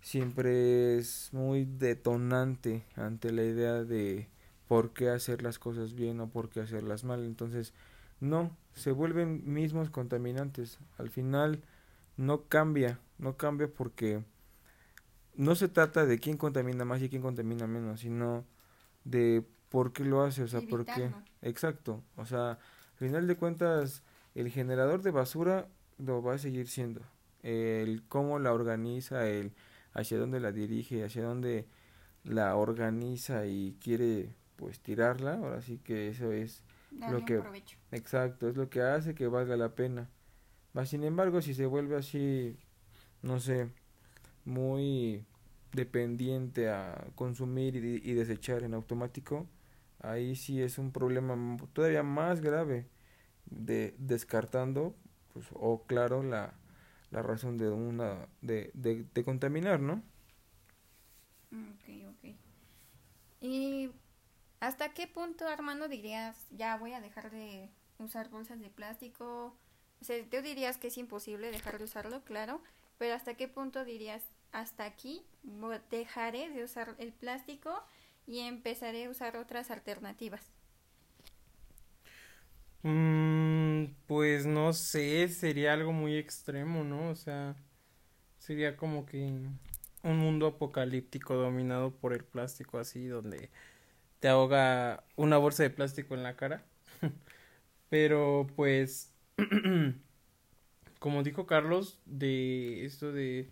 siempre 0.00 0.96
es 0.96 1.28
muy 1.32 1.66
detonante 1.66 2.86
ante 2.94 3.30
la 3.30 3.44
idea 3.44 3.84
de 3.84 4.30
por 4.68 4.94
qué 4.94 5.10
hacer 5.10 5.42
las 5.42 5.58
cosas 5.58 5.92
bien 5.92 6.18
o 6.20 6.30
por 6.30 6.48
qué 6.48 6.60
hacerlas 6.60 7.04
mal. 7.04 7.26
Entonces, 7.26 7.74
no, 8.20 8.56
se 8.72 8.90
vuelven 8.90 9.52
mismos 9.52 9.90
contaminantes. 9.90 10.78
Al 10.96 11.10
final, 11.10 11.60
no 12.16 12.48
cambia, 12.48 13.00
no 13.18 13.36
cambia 13.36 13.68
porque 13.68 14.22
no 15.34 15.54
se 15.54 15.68
trata 15.68 16.06
de 16.06 16.18
quién 16.18 16.36
contamina 16.36 16.84
más 16.84 17.02
y 17.02 17.08
quién 17.08 17.22
contamina 17.22 17.66
menos, 17.66 18.00
sino 18.00 18.44
de 19.04 19.44
por 19.68 19.92
qué 19.92 20.04
lo 20.04 20.22
hace, 20.22 20.42
o 20.42 20.48
sea, 20.48 20.60
por 20.62 20.84
qué. 20.84 21.10
Exacto, 21.42 22.02
o 22.16 22.24
sea, 22.24 22.50
Al 22.50 22.98
final 22.98 23.26
de 23.26 23.36
cuentas, 23.36 24.02
el 24.34 24.50
generador 24.50 25.02
de 25.02 25.10
basura 25.10 25.68
lo 25.98 26.22
va 26.22 26.34
a 26.34 26.38
seguir 26.38 26.68
siendo. 26.68 27.02
El 27.42 28.02
cómo 28.08 28.38
la 28.38 28.52
organiza, 28.52 29.28
el 29.28 29.52
hacia 29.92 30.18
dónde 30.18 30.40
la 30.40 30.52
dirige, 30.52 31.04
hacia 31.04 31.22
dónde 31.22 31.66
la 32.24 32.56
organiza 32.56 33.46
y 33.46 33.76
quiere 33.82 34.34
pues 34.56 34.80
tirarla, 34.80 35.34
ahora 35.34 35.60
sí 35.60 35.78
que 35.78 36.08
eso 36.08 36.32
es 36.32 36.62
lo 36.90 37.24
que 37.24 37.42
exacto, 37.92 38.48
es 38.48 38.56
lo 38.56 38.70
que 38.70 38.80
hace 38.80 39.14
que 39.14 39.26
valga 39.26 39.56
la 39.56 39.74
pena. 39.74 40.08
Sin 40.84 41.04
embargo, 41.04 41.40
si 41.40 41.54
se 41.54 41.66
vuelve 41.66 41.96
así, 41.96 42.56
no 43.22 43.40
sé, 43.40 43.70
muy 44.44 45.24
dependiente 45.72 46.70
a 46.70 47.06
consumir 47.14 47.76
y, 47.76 48.02
y 48.10 48.14
desechar 48.14 48.62
en 48.64 48.74
automático, 48.74 49.46
ahí 50.00 50.36
sí 50.36 50.62
es 50.62 50.78
un 50.78 50.92
problema 50.92 51.36
todavía 51.72 52.02
más 52.02 52.40
grave 52.40 52.86
de 53.46 53.94
descartando 53.98 54.94
pues 55.34 55.46
o 55.54 55.84
claro 55.86 56.22
la, 56.22 56.54
la 57.10 57.22
razón 57.22 57.58
de 57.58 57.70
una 57.70 58.28
de, 58.42 58.70
de, 58.74 59.06
de 59.14 59.24
contaminar 59.24 59.80
no 59.80 60.02
ok 61.52 61.84
ok. 62.10 62.22
Y 63.40 63.90
hasta 64.60 64.94
qué 64.94 65.06
punto 65.08 65.46
Armando 65.48 65.88
dirías 65.88 66.36
ya 66.50 66.76
voy 66.76 66.92
a 66.94 67.00
dejar 67.00 67.30
de 67.30 67.70
usar 67.98 68.30
bolsas 68.30 68.60
de 68.60 68.70
plástico 68.70 69.56
o 70.00 70.04
sea 70.04 70.22
tú 70.30 70.42
dirías 70.42 70.78
que 70.78 70.88
es 70.88 70.98
imposible 70.98 71.50
dejar 71.50 71.78
de 71.78 71.84
usarlo 71.84 72.22
claro 72.24 72.60
pero 72.98 73.14
hasta 73.14 73.34
qué 73.34 73.48
punto 73.48 73.84
dirías 73.84 74.22
hasta 74.52 74.84
aquí 74.84 75.24
dejaré 75.90 76.50
de 76.50 76.64
usar 76.64 76.94
el 76.98 77.12
plástico 77.12 77.82
y 78.26 78.40
empezaré 78.40 79.06
a 79.06 79.10
usar 79.10 79.36
otras 79.36 79.70
alternativas 79.70 80.42
Mm, 82.82 83.94
pues 84.06 84.46
no 84.46 84.72
sé, 84.72 85.28
sería 85.28 85.72
algo 85.72 85.92
muy 85.92 86.16
extremo, 86.16 86.84
¿no? 86.84 87.10
O 87.10 87.16
sea, 87.16 87.56
sería 88.38 88.76
como 88.76 89.06
que 89.06 89.18
un 90.02 90.18
mundo 90.18 90.46
apocalíptico 90.48 91.34
dominado 91.34 91.92
por 91.96 92.12
el 92.14 92.24
plástico 92.24 92.78
así, 92.78 93.06
donde 93.08 93.50
te 94.20 94.28
ahoga 94.28 95.04
una 95.16 95.38
bolsa 95.38 95.64
de 95.64 95.70
plástico 95.70 96.14
en 96.14 96.24
la 96.24 96.36
cara. 96.36 96.64
Pero 97.90 98.48
pues, 98.56 99.14
como 100.98 101.22
dijo 101.22 101.46
Carlos, 101.46 101.98
de 102.06 102.84
esto 102.84 103.12
de 103.12 103.48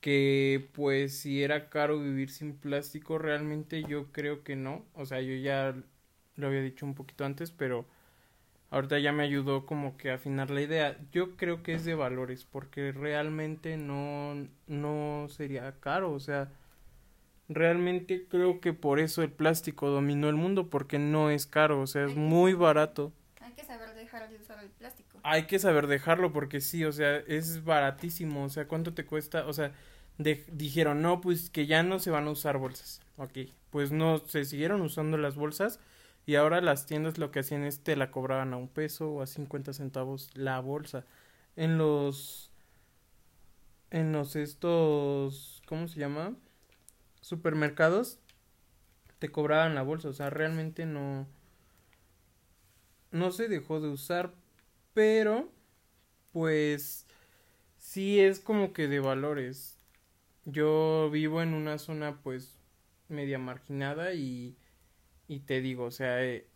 que 0.00 0.68
pues 0.74 1.18
si 1.18 1.42
era 1.42 1.70
caro 1.70 1.98
vivir 1.98 2.30
sin 2.30 2.56
plástico, 2.56 3.18
realmente 3.18 3.84
yo 3.84 4.12
creo 4.12 4.42
que 4.44 4.56
no. 4.56 4.84
O 4.94 5.06
sea, 5.06 5.20
yo 5.20 5.34
ya 5.34 5.74
lo 6.36 6.46
había 6.48 6.60
dicho 6.62 6.84
un 6.86 6.94
poquito 6.94 7.24
antes, 7.24 7.50
pero 7.50 7.86
ahorita 8.70 8.98
ya 8.98 9.12
me 9.12 9.24
ayudó 9.24 9.66
como 9.66 9.96
que 9.96 10.10
a 10.10 10.16
afinar 10.16 10.50
la 10.50 10.62
idea. 10.62 10.98
Yo 11.12 11.36
creo 11.36 11.62
que 11.62 11.74
es 11.74 11.84
de 11.84 11.94
valores, 11.94 12.44
porque 12.44 12.92
realmente 12.92 13.76
no, 13.78 14.48
no 14.66 15.28
sería 15.30 15.80
caro, 15.80 16.12
o 16.12 16.20
sea, 16.20 16.52
realmente 17.48 18.26
creo 18.28 18.60
que 18.60 18.72
por 18.72 19.00
eso 19.00 19.22
el 19.22 19.30
plástico 19.32 19.88
dominó 19.90 20.28
el 20.28 20.36
mundo, 20.36 20.70
porque 20.70 20.98
no 20.98 21.30
es 21.30 21.46
caro, 21.46 21.80
o 21.80 21.86
sea, 21.86 22.04
es 22.04 22.16
muy 22.16 22.54
barato. 22.54 23.12
Hay 23.44 23.52
que 23.52 23.62
saber 23.62 23.94
dejar 23.94 24.30
de 24.30 24.36
usar 24.36 24.64
el 24.64 24.70
plástico. 24.70 25.20
Hay 25.22 25.46
que 25.46 25.58
saber 25.58 25.86
dejarlo, 25.86 26.32
porque 26.32 26.62
sí, 26.62 26.82
o 26.86 26.92
sea, 26.92 27.18
es 27.18 27.62
baratísimo, 27.62 28.44
o 28.44 28.48
sea, 28.48 28.66
¿cuánto 28.66 28.94
te 28.94 29.04
cuesta? 29.04 29.46
O 29.46 29.52
sea, 29.52 29.72
dijeron, 30.16 31.02
no, 31.02 31.20
pues 31.20 31.50
que 31.50 31.66
ya 31.66 31.82
no 31.82 31.98
se 31.98 32.10
van 32.10 32.26
a 32.26 32.30
usar 32.30 32.56
bolsas. 32.56 33.02
Ok, 33.18 33.50
pues 33.68 33.92
no, 33.92 34.18
se 34.26 34.46
siguieron 34.46 34.80
usando 34.80 35.18
las 35.18 35.34
bolsas 35.34 35.78
y 36.24 36.36
ahora 36.36 36.62
las 36.62 36.86
tiendas 36.86 37.18
lo 37.18 37.30
que 37.30 37.40
hacían 37.40 37.64
es 37.64 37.80
te 37.80 37.96
la 37.96 38.10
cobraban 38.10 38.54
a 38.54 38.56
un 38.56 38.68
peso 38.68 39.10
o 39.10 39.20
a 39.20 39.26
50 39.26 39.74
centavos 39.74 40.30
la 40.34 40.58
bolsa. 40.60 41.04
En 41.54 41.76
los 41.76 42.50
en 43.90 44.12
los 44.12 44.36
estos 44.36 45.62
¿cómo 45.66 45.86
se 45.86 46.00
llama? 46.00 46.34
supermercados 47.20 48.18
te 49.18 49.30
cobraban 49.30 49.74
la 49.74 49.82
bolsa, 49.82 50.08
o 50.08 50.12
sea, 50.14 50.30
realmente 50.30 50.86
no 50.86 51.26
no 53.14 53.32
se 53.32 53.48
dejó 53.48 53.80
de 53.80 53.88
usar, 53.90 54.34
pero 54.94 55.50
pues 56.32 57.06
sí 57.78 58.20
es 58.20 58.40
como 58.40 58.72
que 58.72 58.88
de 58.88 59.00
valores. 59.00 59.78
Yo 60.46 61.10
vivo 61.12 61.42
en 61.42 61.54
una 61.54 61.78
zona 61.78 62.20
pues 62.22 62.58
media 63.08 63.38
marginada 63.38 64.14
y 64.14 64.56
y 65.28 65.40
te 65.40 65.60
digo, 65.62 65.84
o 65.86 65.90
sea, 65.90 66.24
eh, 66.24 66.48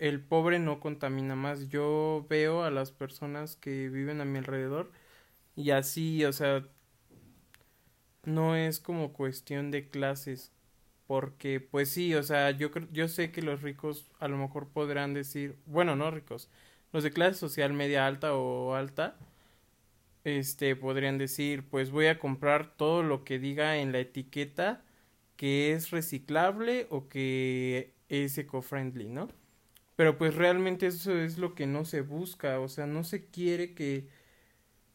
el 0.00 0.20
pobre 0.22 0.58
no 0.58 0.80
contamina 0.80 1.36
más. 1.36 1.68
Yo 1.68 2.26
veo 2.28 2.64
a 2.64 2.70
las 2.70 2.92
personas 2.92 3.56
que 3.56 3.88
viven 3.88 4.20
a 4.20 4.24
mi 4.24 4.38
alrededor 4.38 4.92
y 5.56 5.70
así, 5.72 6.24
o 6.24 6.32
sea, 6.32 6.66
no 8.24 8.56
es 8.56 8.80
como 8.80 9.12
cuestión 9.12 9.70
de 9.70 9.88
clases, 9.88 10.52
porque 11.06 11.60
pues 11.60 11.90
sí, 11.90 12.14
o 12.14 12.22
sea, 12.22 12.50
yo 12.52 12.70
yo 12.92 13.08
sé 13.08 13.30
que 13.32 13.42
los 13.42 13.62
ricos 13.62 14.06
a 14.20 14.28
lo 14.28 14.36
mejor 14.38 14.68
podrán 14.68 15.14
decir, 15.14 15.56
bueno, 15.66 15.96
no 15.96 16.10
ricos, 16.10 16.50
los 16.92 17.04
de 17.04 17.12
clase 17.12 17.38
social 17.38 17.72
media 17.72 18.06
alta 18.06 18.34
o 18.34 18.74
alta 18.74 19.16
este 20.24 20.74
podrían 20.76 21.18
decir, 21.18 21.64
pues 21.68 21.90
voy 21.90 22.06
a 22.06 22.18
comprar 22.18 22.76
todo 22.76 23.02
lo 23.02 23.24
que 23.24 23.38
diga 23.38 23.76
en 23.78 23.92
la 23.92 24.00
etiqueta 24.00 24.82
que 25.36 25.72
es 25.72 25.90
reciclable 25.90 26.86
o 26.90 27.08
que 27.08 27.94
es 28.08 28.38
eco-friendly, 28.38 29.08
¿no? 29.08 29.28
Pero 29.96 30.18
pues 30.18 30.34
realmente 30.36 30.86
eso 30.88 31.16
es 31.18 31.38
lo 31.38 31.54
que 31.54 31.66
no 31.66 31.84
se 31.84 32.02
busca, 32.02 32.60
o 32.60 32.68
sea, 32.68 32.86
no 32.86 33.04
se 33.04 33.26
quiere 33.26 33.74
que 33.74 34.08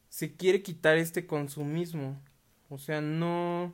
se 0.10 0.36
quiere 0.36 0.64
quitar 0.64 0.98
este 0.98 1.28
consumismo, 1.28 2.22
o 2.70 2.78
sea, 2.80 3.02
no 3.02 3.74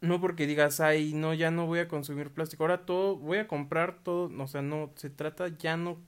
no 0.00 0.20
porque 0.20 0.46
digas, 0.46 0.80
ay, 0.80 1.12
no, 1.14 1.34
ya 1.34 1.50
no 1.50 1.66
voy 1.66 1.80
a 1.80 1.88
consumir 1.88 2.30
plástico, 2.30 2.64
ahora 2.64 2.86
todo, 2.86 3.16
voy 3.16 3.38
a 3.38 3.48
comprar 3.48 4.02
todo, 4.02 4.30
o 4.42 4.46
sea, 4.46 4.62
no, 4.62 4.92
se 4.96 5.10
trata 5.10 5.48
ya 5.48 5.76
no 5.76 5.98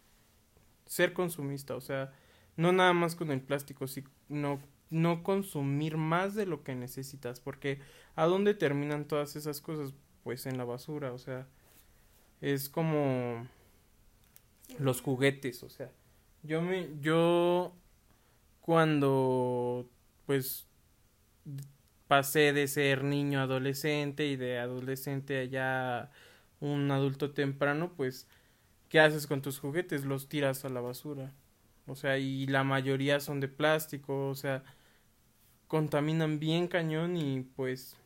ser 0.87 1.13
consumista, 1.13 1.75
o 1.77 1.81
sea, 1.81 2.13
no 2.57 2.73
nada 2.73 2.93
más 2.93 3.15
con 3.15 3.31
el 3.31 3.41
plástico, 3.41 3.87
sino 3.87 4.61
no 4.91 5.23
consumir 5.23 5.97
más 5.97 6.35
de 6.35 6.47
lo 6.47 6.63
que 6.65 6.75
necesitas, 6.75 7.41
porque 7.41 7.81
¿a 8.17 8.25
dónde 8.25 8.55
terminan 8.55 9.07
todas 9.07 9.37
esas 9.37 9.61
cosas? 9.61 9.95
Pues 10.25 10.47
en 10.47 10.59
la 10.59 10.65
basura, 10.65 11.13
o 11.13 11.19
sea, 11.19 11.47
es 12.41 12.69
como 12.69 13.47
los 14.79 15.01
juguetes, 15.01 15.63
o 15.63 15.71
sea, 15.71 15.91
yo 16.43 16.63
me 16.63 16.89
yo 17.01 17.75
cuando 18.61 19.89
pues 20.27 20.67
pasé 22.09 22.53
de 22.53 22.69
ser 22.69 23.05
niño 23.05 23.41
adolescente 23.41 24.27
y 24.27 24.37
de 24.37 24.59
adolescente 24.59 25.51
a 25.59 26.11
un 26.61 26.91
adulto 26.91 27.33
temprano, 27.33 27.93
pues 27.97 28.27
¿qué 28.89 29.01
haces 29.01 29.27
con 29.27 29.43
tus 29.43 29.61
juguetes? 29.61 30.05
Los 30.05 30.29
tiras 30.29 30.65
a 30.65 30.71
la 30.71 30.81
basura. 30.81 31.33
O 31.87 31.97
sea, 31.97 32.19
y 32.19 32.47
la 32.47 32.65
mayoría 32.65 33.21
son 33.21 33.41
de 33.41 33.49
plástico, 33.49 34.29
o 34.29 34.35
sea, 34.35 34.63
contaminan 35.69 36.41
bien 36.41 36.67
cañón 36.67 37.17
y 37.17 37.43
pues 37.43 37.97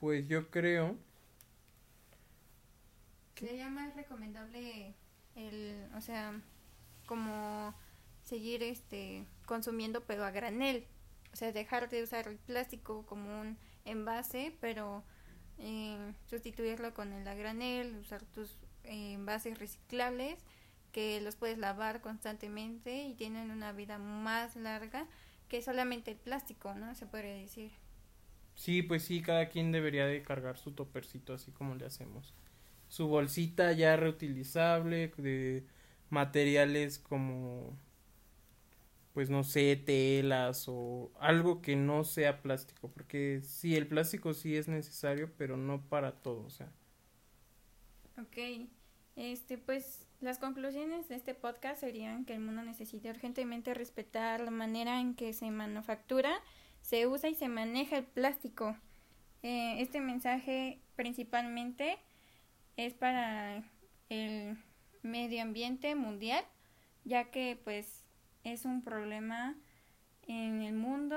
pues 0.00 0.26
yo 0.26 0.50
creo 0.50 0.96
sería 3.36 3.68
más 3.68 3.94
recomendable 3.94 4.94
el 5.36 5.88
o 5.96 6.00
sea 6.00 6.40
como 7.06 7.74
seguir 8.24 8.62
este 8.62 9.26
consumiendo 9.44 10.02
pero 10.06 10.24
a 10.24 10.30
granel 10.30 10.86
o 11.34 11.36
sea 11.36 11.52
dejar 11.52 11.90
de 11.90 12.02
usar 12.02 12.28
el 12.28 12.38
plástico 12.38 13.04
como 13.04 13.40
un 13.42 13.58
envase 13.84 14.56
pero 14.60 15.04
eh, 15.58 16.14
sustituirlo 16.30 16.94
con 16.94 17.12
el 17.12 17.28
a 17.28 17.34
granel 17.34 17.96
usar 17.96 18.22
tus 18.24 18.56
eh, 18.84 19.12
envases 19.14 19.58
reciclables 19.58 20.38
que 20.94 21.20
los 21.20 21.34
puedes 21.34 21.58
lavar 21.58 22.00
constantemente 22.00 23.02
y 23.02 23.14
tienen 23.14 23.50
una 23.50 23.72
vida 23.72 23.98
más 23.98 24.54
larga 24.54 25.08
que 25.48 25.60
solamente 25.60 26.12
el 26.12 26.16
plástico, 26.16 26.72
¿no? 26.74 26.94
Se 26.94 27.04
podría 27.04 27.34
decir. 27.34 27.72
Sí, 28.54 28.82
pues 28.82 29.02
sí, 29.02 29.20
cada 29.20 29.48
quien 29.48 29.72
debería 29.72 30.06
de 30.06 30.22
cargar 30.22 30.56
su 30.56 30.70
topercito 30.70 31.34
así 31.34 31.50
como 31.50 31.74
le 31.74 31.84
hacemos. 31.84 32.32
Su 32.88 33.08
bolsita 33.08 33.72
ya 33.72 33.96
reutilizable 33.96 35.08
de 35.16 35.66
materiales 36.10 37.00
como 37.00 37.76
pues 39.14 39.30
no 39.30 39.44
sé, 39.44 39.76
telas 39.76 40.64
o 40.66 41.12
algo 41.20 41.62
que 41.62 41.76
no 41.76 42.02
sea 42.02 42.42
plástico, 42.42 42.90
porque 42.90 43.40
sí, 43.42 43.76
el 43.76 43.86
plástico 43.86 44.34
sí 44.34 44.56
es 44.56 44.66
necesario, 44.66 45.32
pero 45.38 45.56
no 45.56 45.88
para 45.88 46.12
todo, 46.20 46.44
o 46.44 46.50
sea. 46.50 46.72
Ok, 48.20 48.68
este, 49.14 49.56
pues 49.56 50.08
las 50.20 50.38
conclusiones 50.38 51.08
de 51.08 51.14
este 51.14 51.32
podcast 51.32 51.80
serían 51.80 52.24
que 52.24 52.34
el 52.34 52.40
mundo 52.40 52.62
necesita 52.62 53.10
urgentemente 53.10 53.72
respetar 53.72 54.40
la 54.40 54.50
manera 54.50 55.00
en 55.00 55.14
que 55.14 55.32
se 55.32 55.48
manufactura, 55.52 56.34
se 56.80 57.06
usa 57.06 57.30
y 57.30 57.36
se 57.36 57.48
maneja 57.48 57.98
el 57.98 58.04
plástico. 58.04 58.76
Eh, 59.44 59.80
este 59.80 60.00
mensaje 60.00 60.80
principalmente 60.96 61.98
es 62.76 62.94
para 62.94 63.62
el 64.08 64.58
medio 65.02 65.42
ambiente 65.42 65.94
mundial, 65.94 66.44
ya 67.04 67.30
que 67.30 67.60
pues 67.62 68.03
es 68.44 68.64
un 68.64 68.82
problema 68.82 69.56
en 70.26 70.62
el 70.62 70.74
mundo 70.74 71.16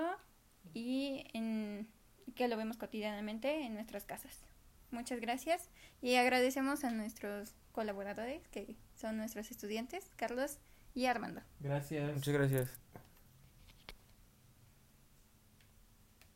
y 0.74 1.26
en 1.34 1.88
que 2.36 2.48
lo 2.48 2.58
vemos 2.58 2.78
cotidianamente 2.78 3.66
en 3.66 3.74
nuestras 3.74 4.06
casas. 4.06 4.44
Muchas 4.92 5.20
gracias 5.20 5.70
y 6.02 6.16
agradecemos 6.16 6.84
a 6.84 6.92
nuestros 6.92 7.54
colaboradores 7.72 8.48
que 8.48 8.76
son 8.96 9.18
nuestros 9.18 9.52
estudiantes, 9.52 10.12
Carlos 10.16 10.58
y 10.96 11.06
Armando. 11.06 11.42
Gracias. 11.60 12.14
Muchas 12.14 12.34
gracias. 12.34 12.70